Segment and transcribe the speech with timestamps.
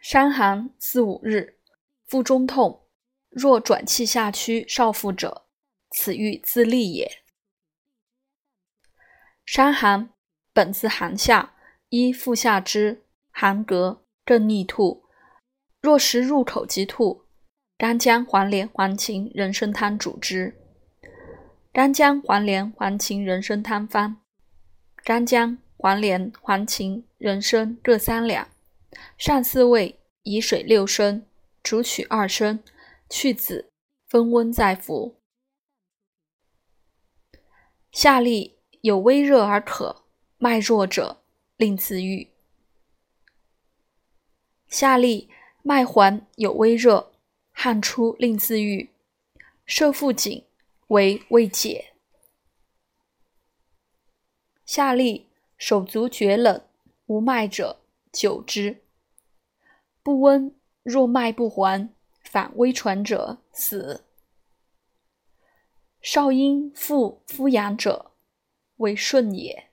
[0.00, 1.58] 伤寒四五日，
[2.06, 2.82] 腹中痛，
[3.30, 5.46] 若转气下驱少腹者，
[5.90, 7.22] 此欲自利也。
[9.44, 10.10] 伤寒
[10.52, 11.54] 本自寒下，
[11.88, 15.04] 一腹下之寒格，更逆吐。
[15.80, 17.24] 若食入口即吐，
[17.76, 20.56] 干姜黄连黄芩人参汤主之。
[21.72, 24.22] 干姜黄连黄芩人参汤方：
[25.02, 28.48] 干姜、黄连、黄芩、人参各三两。
[29.16, 31.26] 上四味，以水六升，
[31.62, 32.62] 煮取二升，
[33.10, 33.70] 去籽，
[34.06, 35.16] 分温再服。
[37.92, 40.04] 下利有微热而渴，
[40.38, 41.22] 脉弱者，
[41.56, 42.30] 令自愈。
[44.68, 45.30] 下利
[45.62, 47.12] 脉黄有微热，
[47.50, 48.90] 汗出令自愈，
[49.64, 50.44] 射腹紧
[50.88, 51.92] 为未解。
[54.64, 55.26] 下利
[55.56, 56.62] 手足厥冷
[57.06, 57.80] 无脉者，
[58.12, 58.82] 久之。
[60.08, 64.06] 不温，若脉不还，反微传者，死。
[66.00, 68.12] 少阴复敷阳者，
[68.76, 69.67] 为顺也。